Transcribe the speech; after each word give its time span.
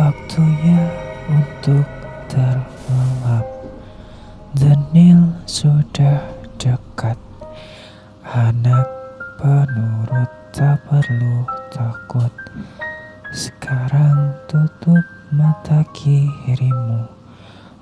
Waktunya 0.00 0.80
untuk 1.28 1.84
terlelap. 2.32 3.44
Denil 4.56 5.28
sudah 5.44 6.24
dekat. 6.56 7.20
Anak 8.24 8.88
penurut 9.36 10.32
tak 10.56 10.80
perlu 10.88 11.44
takut. 11.68 12.32
Sekarang 13.36 14.32
tutup 14.48 15.04
mata 15.36 15.84
kirimu 15.92 17.04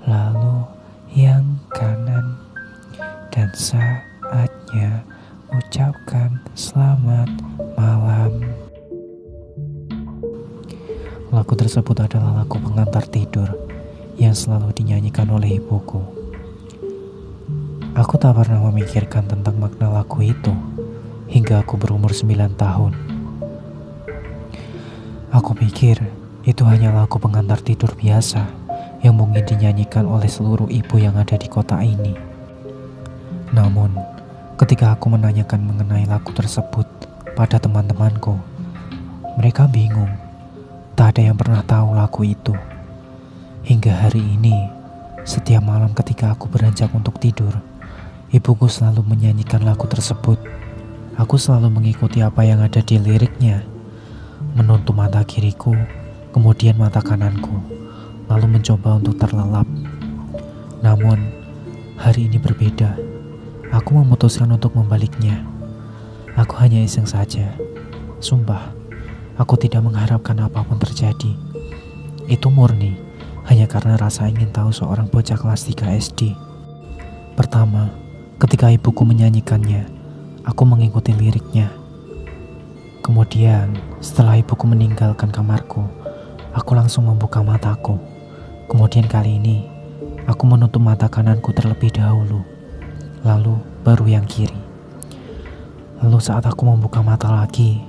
Lalu 0.03 0.67
yang 1.15 1.55
kanan. 1.71 2.35
Dan 3.31 3.47
saatnya 3.55 5.07
ucapkan 5.55 6.35
selamat 6.51 7.31
malam 7.79 8.48
Lagu 11.29 11.53
tersebut 11.53 11.93
adalah 11.93 12.41
lagu 12.41 12.57
pengantar 12.57 13.05
tidur 13.05 13.53
yang 14.17 14.33
selalu 14.33 14.73
dinyanyikan 14.73 15.29
oleh 15.29 15.61
ibuku. 15.61 16.01
Aku 17.93 18.17
tak 18.17 18.33
pernah 18.33 18.57
memikirkan 18.65 19.29
tentang 19.29 19.61
makna 19.61 19.93
lagu 19.93 20.25
itu 20.25 20.49
hingga 21.29 21.61
aku 21.61 21.77
berumur 21.77 22.17
9 22.17 22.33
tahun. 22.57 22.97
Aku 25.29 25.53
pikir 25.53 26.01
itu 26.49 26.65
hanya 26.65 26.97
lagu 26.97 27.21
pengantar 27.21 27.61
tidur 27.61 27.93
biasa 27.93 28.49
yang 29.05 29.13
mungkin 29.13 29.45
dinyanyikan 29.45 30.09
oleh 30.09 30.25
seluruh 30.25 30.65
ibu 30.65 30.97
yang 30.97 31.13
ada 31.13 31.37
di 31.37 31.45
kota 31.45 31.77
ini. 31.77 32.17
Namun, 33.53 33.93
ketika 34.57 34.97
aku 34.97 35.13
menanyakan 35.13 35.61
mengenai 35.61 36.09
lagu 36.09 36.33
tersebut 36.33 36.89
pada 37.37 37.61
teman-temanku, 37.61 38.33
mereka 39.37 39.69
bingung 39.69 40.09
Tak 40.99 41.15
ada 41.15 41.31
yang 41.31 41.39
pernah 41.39 41.63
tahu 41.63 41.95
lagu 41.95 42.27
itu. 42.27 42.51
Hingga 43.63 44.03
hari 44.03 44.19
ini, 44.19 44.67
setiap 45.23 45.63
malam 45.63 45.95
ketika 45.95 46.35
aku 46.35 46.51
beranjak 46.51 46.91
untuk 46.91 47.15
tidur, 47.23 47.55
ibuku 48.35 48.67
selalu 48.67 49.07
menyanyikan 49.07 49.63
lagu 49.63 49.87
tersebut. 49.87 50.35
Aku 51.15 51.39
selalu 51.39 51.71
mengikuti 51.71 52.19
apa 52.19 52.43
yang 52.43 52.59
ada 52.59 52.83
di 52.83 52.99
liriknya, 52.99 53.63
menutup 54.59 54.91
mata 54.91 55.23
kiriku, 55.23 55.71
kemudian 56.35 56.75
mata 56.75 56.99
kananku, 56.99 57.63
lalu 58.27 58.59
mencoba 58.59 58.99
untuk 58.99 59.15
terlelap. 59.15 59.71
Namun, 60.83 61.31
hari 61.95 62.27
ini 62.27 62.43
berbeda. 62.43 62.99
Aku 63.71 64.03
memutuskan 64.03 64.51
untuk 64.51 64.75
membaliknya. 64.75 65.47
Aku 66.35 66.59
hanya 66.59 66.83
iseng 66.83 67.07
saja. 67.07 67.55
Sumpah. 68.19 68.78
Aku 69.39 69.55
tidak 69.55 69.87
mengharapkan 69.87 70.35
apa 70.43 70.67
pun 70.67 70.75
terjadi. 70.75 71.31
Itu 72.27 72.51
murni 72.51 72.99
hanya 73.47 73.65
karena 73.71 73.95
rasa 73.95 74.27
ingin 74.27 74.51
tahu 74.51 74.69
seorang 74.69 75.07
bocah 75.07 75.39
kelas 75.39 75.63
3 75.63 75.95
SD. 75.95 76.35
Pertama, 77.39 77.89
ketika 78.35 78.67
ibuku 78.67 79.07
menyanyikannya, 79.07 79.87
aku 80.43 80.67
mengikuti 80.67 81.15
liriknya. 81.15 81.71
Kemudian, 82.99 83.73
setelah 84.03 84.37
ibuku 84.37 84.69
meninggalkan 84.69 85.33
kamarku, 85.33 85.87
aku 86.53 86.71
langsung 86.77 87.09
membuka 87.09 87.41
mataku. 87.41 87.97
Kemudian 88.69 89.09
kali 89.09 89.41
ini, 89.41 89.65
aku 90.29 90.45
menutup 90.45 90.83
mata 90.83 91.09
kananku 91.09 91.49
terlebih 91.55 91.89
dahulu, 91.89 92.45
lalu 93.25 93.57
baru 93.81 94.05
yang 94.19 94.29
kiri. 94.29 94.59
Lalu 96.05 96.19
saat 96.21 96.45
aku 96.45 96.69
membuka 96.69 97.01
mata 97.01 97.33
lagi, 97.33 97.81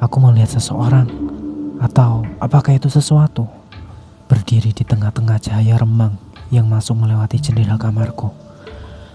Aku 0.00 0.16
melihat 0.16 0.56
seseorang, 0.56 1.12
atau 1.76 2.24
apakah 2.40 2.72
itu 2.72 2.88
sesuatu, 2.88 3.44
berdiri 4.32 4.72
di 4.72 4.80
tengah-tengah 4.80 5.36
cahaya 5.36 5.76
remang 5.76 6.16
yang 6.48 6.64
masuk 6.64 6.96
melewati 6.96 7.36
jendela 7.36 7.76
kamarku. 7.76 8.32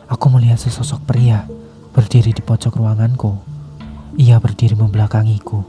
Aku 0.06 0.30
melihat 0.30 0.62
sesosok 0.62 1.02
pria 1.10 1.50
berdiri 1.90 2.30
di 2.30 2.46
pojok 2.46 2.78
ruanganku. 2.78 3.34
Ia 4.22 4.38
berdiri 4.38 4.78
membelakangiku. 4.78 5.66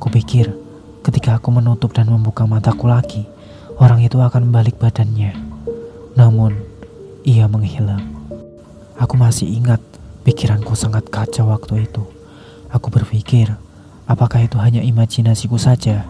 Kupikir 0.00 0.56
ketika 1.04 1.36
aku 1.36 1.52
menutup 1.52 1.92
dan 1.92 2.08
membuka 2.08 2.48
mataku 2.48 2.88
lagi, 2.88 3.28
orang 3.76 4.00
itu 4.00 4.16
akan 4.16 4.48
membalik 4.48 4.80
badannya. 4.80 5.36
Namun, 6.16 6.56
ia 7.20 7.44
menghilang. 7.44 8.00
Aku 8.96 9.20
masih 9.20 9.44
ingat 9.44 9.84
pikiranku 10.24 10.72
sangat 10.72 11.04
kacau 11.12 11.52
waktu 11.52 11.84
itu. 11.84 12.00
Aku 12.72 12.88
berpikir, 12.88 13.52
Apakah 14.08 14.40
itu 14.40 14.56
hanya 14.56 14.80
imajinasiku 14.80 15.60
saja? 15.60 16.08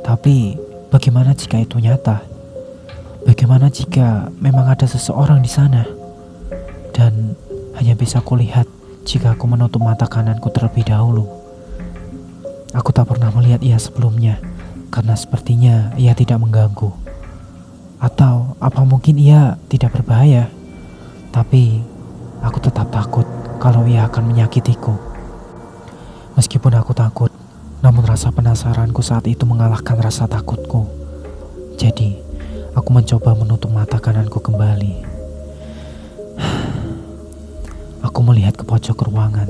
Tapi 0.00 0.56
bagaimana 0.88 1.36
jika 1.36 1.60
itu 1.60 1.76
nyata? 1.76 2.24
Bagaimana 3.28 3.68
jika 3.68 4.32
memang 4.40 4.72
ada 4.72 4.88
seseorang 4.88 5.44
di 5.44 5.50
sana? 5.52 5.84
Dan 6.96 7.36
hanya 7.76 7.92
bisa 7.92 8.24
kulihat 8.24 8.64
jika 9.04 9.36
aku 9.36 9.44
menutup 9.44 9.84
mata 9.84 10.08
kananku 10.08 10.48
terlebih 10.56 10.88
dahulu. 10.88 11.28
Aku 12.72 12.96
tak 12.96 13.12
pernah 13.12 13.28
melihat 13.28 13.60
ia 13.60 13.76
sebelumnya 13.76 14.40
karena 14.88 15.12
sepertinya 15.12 15.92
ia 16.00 16.16
tidak 16.16 16.40
mengganggu. 16.40 16.96
Atau 18.00 18.56
apa 18.56 18.88
mungkin 18.88 19.20
ia 19.20 19.60
tidak 19.68 20.00
berbahaya? 20.00 20.48
Tapi 21.28 21.84
aku 22.40 22.56
tetap 22.56 22.88
takut 22.88 23.28
kalau 23.60 23.84
ia 23.84 24.08
akan 24.08 24.32
menyakitiku. 24.32 25.11
Meskipun 26.32 26.72
aku 26.76 26.96
takut, 26.96 27.28
namun 27.84 28.06
rasa 28.08 28.32
penasaranku 28.32 29.04
saat 29.04 29.28
itu 29.28 29.44
mengalahkan 29.44 30.00
rasa 30.00 30.24
takutku. 30.24 30.88
Jadi, 31.76 32.16
aku 32.72 32.88
mencoba 32.94 33.36
menutup 33.36 33.68
mata 33.68 34.00
kananku 34.00 34.40
kembali. 34.40 34.94
Aku 38.06 38.18
melihat 38.26 38.58
ke 38.58 38.66
pojok 38.66 39.06
ruangan 39.08 39.46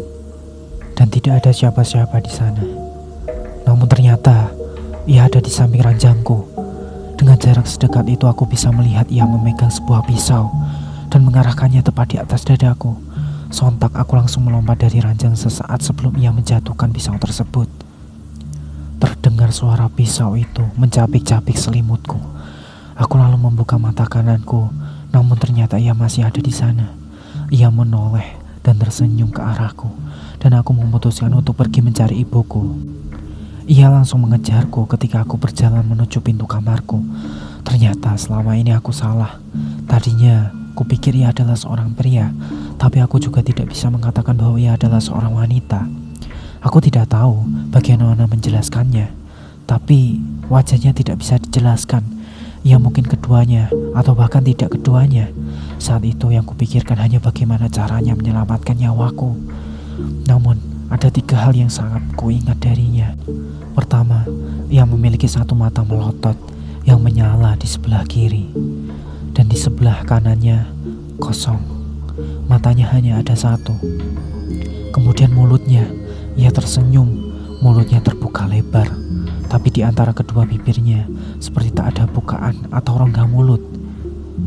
dan 0.92 1.08
tidak 1.08 1.40
ada 1.40 1.50
siapa-siapa 1.56 2.20
di 2.20 2.32
sana. 2.32 2.64
Namun 3.64 3.88
ternyata 3.88 4.52
ia 5.08 5.26
ada 5.26 5.40
di 5.40 5.50
samping 5.50 5.82
ranjangku. 5.82 6.46
Dengan 7.16 7.38
jarak 7.38 7.66
sedekat 7.66 8.06
itu 8.10 8.26
aku 8.26 8.44
bisa 8.46 8.68
melihat 8.74 9.06
ia 9.08 9.22
memegang 9.22 9.70
sebuah 9.70 10.02
pisau 10.06 10.50
dan 11.08 11.22
mengarahkannya 11.22 11.82
tepat 11.82 12.06
di 12.12 12.16
atas 12.18 12.42
dadaku. 12.42 12.94
Sontak 13.52 13.92
aku 13.92 14.16
langsung 14.16 14.48
melompat 14.48 14.80
dari 14.88 15.04
ranjang 15.04 15.36
sesaat 15.36 15.84
sebelum 15.84 16.16
ia 16.16 16.32
menjatuhkan 16.32 16.88
pisau 16.88 17.20
tersebut. 17.20 17.68
Terdengar 18.96 19.52
suara 19.52 19.92
pisau 19.92 20.40
itu 20.40 20.64
mencapik-capik 20.80 21.52
selimutku. 21.60 22.16
Aku 22.96 23.20
lalu 23.20 23.36
membuka 23.36 23.76
mata 23.76 24.08
kananku, 24.08 24.72
namun 25.12 25.36
ternyata 25.36 25.76
ia 25.76 25.92
masih 25.92 26.24
ada 26.24 26.40
di 26.40 26.48
sana. 26.48 26.96
Ia 27.52 27.68
menoleh 27.68 28.40
dan 28.64 28.80
tersenyum 28.80 29.28
ke 29.28 29.44
arahku, 29.44 29.92
dan 30.40 30.56
aku 30.56 30.72
memutuskan 30.72 31.28
untuk 31.36 31.52
pergi 31.60 31.84
mencari 31.84 32.24
ibuku. 32.24 32.72
Ia 33.68 33.92
langsung 33.92 34.24
mengejarku 34.24 34.88
ketika 34.96 35.28
aku 35.28 35.36
berjalan 35.36 35.84
menuju 35.84 36.24
pintu 36.24 36.48
kamarku. 36.48 37.04
Ternyata 37.68 38.16
selama 38.16 38.56
ini 38.56 38.72
aku 38.72 38.96
salah. 38.96 39.36
Tadinya 39.84 40.61
Kupikir 40.72 41.12
ia 41.12 41.28
adalah 41.28 41.52
seorang 41.52 41.92
pria, 41.92 42.32
tapi 42.80 43.04
aku 43.04 43.20
juga 43.20 43.44
tidak 43.44 43.76
bisa 43.76 43.92
mengatakan 43.92 44.32
bahwa 44.40 44.56
ia 44.56 44.72
adalah 44.72 45.04
seorang 45.04 45.36
wanita. 45.36 45.84
Aku 46.64 46.80
tidak 46.80 47.12
tahu 47.12 47.44
bagaimana 47.68 48.24
menjelaskannya, 48.24 49.12
tapi 49.68 50.16
wajahnya 50.48 50.96
tidak 50.96 51.20
bisa 51.20 51.36
dijelaskan. 51.36 52.00
Ia 52.64 52.80
mungkin 52.80 53.04
keduanya, 53.04 53.68
atau 53.92 54.16
bahkan 54.16 54.40
tidak 54.40 54.72
keduanya. 54.72 55.28
Saat 55.76 56.08
itu 56.08 56.32
yang 56.32 56.48
kupikirkan 56.48 56.96
hanya 56.96 57.20
bagaimana 57.20 57.68
caranya 57.68 58.16
menyelamatkan 58.16 58.78
nyawaku. 58.80 59.36
Namun, 60.24 60.56
ada 60.88 61.12
tiga 61.12 61.36
hal 61.36 61.52
yang 61.52 61.68
sangat 61.68 62.00
kuingat 62.16 62.56
darinya. 62.64 63.12
Pertama, 63.76 64.24
ia 64.72 64.88
memiliki 64.88 65.28
satu 65.28 65.52
mata 65.52 65.84
melotot 65.84 66.38
yang 66.88 67.02
menyala 67.04 67.60
di 67.60 67.68
sebelah 67.68 68.06
kiri 68.08 68.48
dan 69.32 69.48
di 69.48 69.56
sebelah 69.56 70.04
kanannya 70.04 70.68
kosong. 71.16 71.60
Matanya 72.46 72.92
hanya 72.92 73.24
ada 73.24 73.32
satu. 73.32 73.72
Kemudian 74.92 75.32
mulutnya, 75.32 75.88
ia 76.36 76.52
tersenyum, 76.52 77.08
mulutnya 77.64 78.04
terbuka 78.04 78.44
lebar, 78.44 78.92
tapi 79.48 79.72
di 79.72 79.80
antara 79.80 80.12
kedua 80.12 80.44
bibirnya 80.44 81.08
seperti 81.40 81.72
tak 81.72 81.96
ada 81.96 82.04
bukaan 82.08 82.68
atau 82.68 83.00
rongga 83.00 83.24
mulut. 83.24 83.60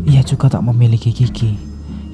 Ia 0.06 0.22
juga 0.22 0.54
tak 0.54 0.62
memiliki 0.62 1.10
gigi. 1.10 1.58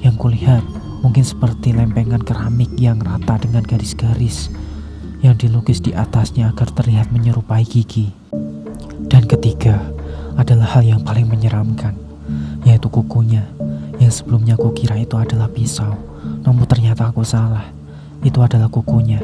Yang 0.00 0.16
kulihat 0.18 0.64
mungkin 1.04 1.22
seperti 1.22 1.76
lempengan 1.76 2.24
keramik 2.24 2.72
yang 2.80 2.98
rata 2.98 3.38
dengan 3.38 3.62
garis-garis 3.62 4.50
yang 5.22 5.38
dilukis 5.38 5.78
di 5.78 5.94
atasnya 5.94 6.50
agar 6.50 6.72
terlihat 6.74 7.14
menyerupai 7.14 7.62
gigi. 7.62 8.10
Dan 9.06 9.28
ketiga 9.28 9.78
adalah 10.34 10.74
hal 10.74 10.82
yang 10.82 11.04
paling 11.04 11.28
menyeramkan 11.28 12.11
yaitu 12.62 12.86
kukunya 12.90 13.46
yang 13.98 14.12
sebelumnya 14.12 14.54
aku 14.58 14.74
kira 14.74 14.98
itu 14.98 15.14
adalah 15.18 15.50
pisau 15.50 15.94
namun 16.42 16.66
ternyata 16.66 17.10
aku 17.10 17.22
salah 17.26 17.68
itu 18.22 18.38
adalah 18.38 18.70
kukunya 18.70 19.22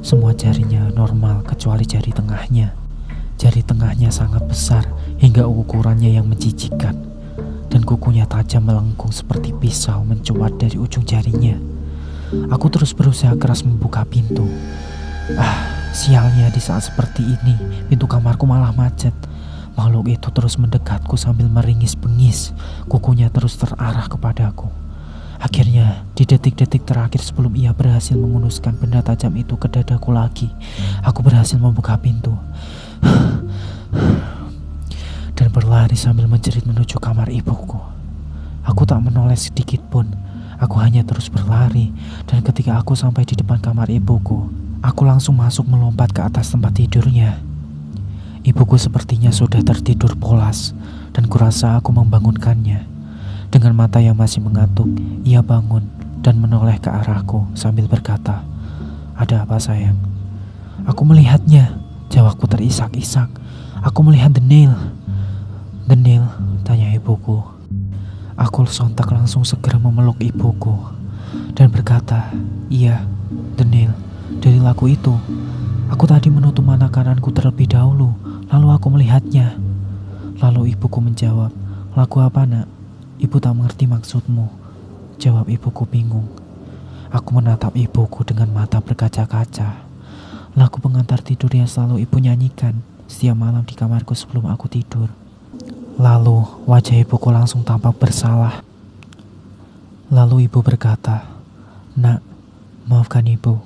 semua 0.00 0.32
jarinya 0.32 0.88
normal 0.92 1.44
kecuali 1.44 1.84
jari 1.84 2.12
tengahnya 2.12 2.72
Jari 3.38 3.62
tengahnya 3.62 4.10
sangat 4.10 4.42
besar 4.50 4.82
hingga 5.22 5.46
ukurannya 5.46 6.10
yang 6.10 6.26
menjijikkan. 6.26 6.98
Dan 7.70 7.86
kukunya 7.86 8.26
tajam 8.26 8.66
melengkung 8.66 9.14
seperti 9.14 9.54
pisau 9.54 10.02
mencuat 10.02 10.58
dari 10.58 10.74
ujung 10.74 11.06
jarinya. 11.06 11.54
Aku 12.50 12.66
terus 12.66 12.90
berusaha 12.90 13.38
keras 13.38 13.62
membuka 13.62 14.02
pintu. 14.02 14.42
Ah, 15.38 15.70
sialnya 15.94 16.50
di 16.50 16.58
saat 16.58 16.90
seperti 16.90 17.22
ini, 17.22 17.54
pintu 17.86 18.10
kamarku 18.10 18.42
malah 18.42 18.74
macet. 18.74 19.14
Makhluk 19.78 20.10
itu 20.10 20.28
terus 20.34 20.58
mendekatku 20.58 21.14
sambil 21.14 21.46
meringis 21.46 21.94
bengis. 21.94 22.50
Kukunya 22.90 23.30
terus 23.30 23.54
terarah 23.54 24.10
kepadaku. 24.10 24.66
Akhirnya, 25.38 26.02
di 26.18 26.26
detik-detik 26.26 26.82
terakhir 26.82 27.22
sebelum 27.22 27.54
ia 27.54 27.70
berhasil 27.70 28.18
mengunuskan 28.18 28.74
benda 28.74 28.98
tajam 29.06 29.30
itu 29.38 29.54
ke 29.54 29.70
dadaku 29.70 30.10
lagi, 30.10 30.50
aku 31.06 31.22
berhasil 31.22 31.54
membuka 31.62 31.94
pintu 31.94 32.34
dan 35.38 35.54
berlari 35.54 35.94
sambil 35.94 36.26
menjerit 36.26 36.66
menuju 36.66 36.98
kamar 36.98 37.30
ibuku. 37.30 37.78
Aku 38.66 38.82
tak 38.82 38.98
menoleh 38.98 39.38
sedikit 39.38 39.78
pun. 39.86 40.10
Aku 40.58 40.82
hanya 40.82 41.06
terus 41.06 41.30
berlari, 41.30 41.94
dan 42.26 42.42
ketika 42.42 42.74
aku 42.82 42.98
sampai 42.98 43.22
di 43.22 43.38
depan 43.38 43.62
kamar 43.62 43.86
ibuku, 43.86 44.50
aku 44.82 45.06
langsung 45.06 45.38
masuk 45.38 45.70
melompat 45.70 46.10
ke 46.10 46.18
atas 46.18 46.50
tempat 46.50 46.74
tidurnya. 46.74 47.38
Ibuku 48.48 48.80
sepertinya 48.80 49.28
sudah 49.28 49.60
tertidur 49.60 50.16
polas, 50.16 50.72
dan 51.12 51.28
kurasa 51.28 51.76
aku 51.76 51.92
membangunkannya. 51.92 52.80
Dengan 53.52 53.76
mata 53.76 54.00
yang 54.00 54.16
masih 54.16 54.40
mengantuk, 54.40 54.88
ia 55.20 55.44
bangun 55.44 55.84
dan 56.24 56.40
menoleh 56.40 56.80
ke 56.80 56.88
arahku 56.88 57.44
sambil 57.52 57.84
berkata, 57.84 58.40
"Ada 59.20 59.44
apa, 59.44 59.60
sayang?" 59.60 60.00
Aku 60.88 61.04
melihatnya. 61.04 61.76
Jawabku 62.08 62.48
terisak-isak. 62.48 63.28
Aku 63.84 64.00
melihat 64.00 64.32
Denil. 64.32 64.72
Denil, 65.84 66.24
tanya 66.64 66.88
ibuku. 66.96 67.44
Aku 68.32 68.64
sontak 68.64 69.12
langsung 69.12 69.44
segera 69.44 69.76
memeluk 69.76 70.16
ibuku 70.24 70.72
dan 71.52 71.68
berkata, 71.68 72.32
"Iya, 72.72 73.04
Denil, 73.60 73.92
dari 74.40 74.56
lagu 74.56 74.88
itu. 74.88 75.12
Aku 75.92 76.08
tadi 76.08 76.32
menutup 76.32 76.64
mata 76.64 76.88
kananku 76.88 77.28
terlebih 77.28 77.68
dahulu, 77.68 78.16
lalu 78.52 78.66
aku 78.72 78.86
melihatnya." 78.92 79.56
Lalu 80.38 80.74
ibuku 80.78 80.98
menjawab, 81.02 81.50
"Lagu 81.98 82.16
apa, 82.22 82.46
Nak?" 82.46 82.66
Ibu 83.18 83.42
tak 83.42 83.58
mengerti 83.58 83.90
maksudmu, 83.90 84.46
jawab 85.18 85.50
ibuku 85.50 85.82
bingung. 85.90 86.30
Aku 87.10 87.34
menatap 87.34 87.74
ibuku 87.74 88.22
dengan 88.22 88.46
mata 88.54 88.78
berkaca-kaca. 88.78 89.82
Lagu 90.54 90.78
pengantar 90.78 91.18
tidur 91.18 91.50
yang 91.50 91.66
selalu 91.66 92.06
ibu 92.06 92.22
nyanyikan 92.22 92.78
setiap 93.10 93.34
malam 93.34 93.66
di 93.66 93.74
kamarku 93.74 94.14
sebelum 94.14 94.46
aku 94.46 94.70
tidur. 94.70 95.10
Lalu 95.98 96.46
wajah 96.70 96.94
ibuku 97.02 97.26
langsung 97.34 97.66
tampak 97.66 97.98
bersalah. 97.98 98.62
Lalu 100.14 100.46
ibu 100.46 100.62
berkata, 100.62 101.26
Nak, 101.98 102.22
maafkan 102.86 103.26
ibu. 103.26 103.58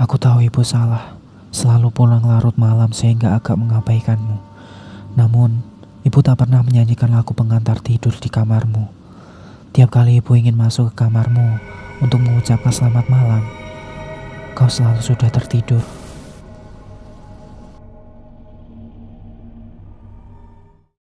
Aku 0.00 0.16
tahu 0.16 0.40
ibu 0.40 0.64
salah. 0.64 1.21
Selalu 1.52 1.92
pulang 1.92 2.24
larut 2.24 2.56
malam 2.56 2.90
sehingga 2.90 3.36
agak 3.36 3.60
mengabaikanmu. 3.60 4.40
Namun, 5.14 5.72
Ibu 6.02 6.18
tak 6.18 6.42
pernah 6.42 6.66
menyanyikan 6.66 7.14
lagu 7.14 7.30
pengantar 7.30 7.78
tidur 7.78 8.10
di 8.18 8.26
kamarmu. 8.26 8.90
Tiap 9.70 9.86
kali 9.86 10.18
ibu 10.18 10.34
ingin 10.34 10.58
masuk 10.58 10.90
ke 10.90 11.06
kamarmu 11.06 11.62
untuk 12.02 12.18
mengucapkan 12.18 12.74
selamat 12.74 13.06
malam, 13.06 13.46
kau 14.58 14.66
selalu 14.66 14.98
sudah 14.98 15.30
tertidur. 15.30 16.01